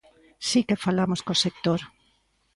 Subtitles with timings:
[0.47, 1.79] Si que falamos co sector.